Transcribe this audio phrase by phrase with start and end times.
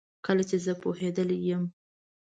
[0.25, 1.63] کله چي زه پوهیدلې یم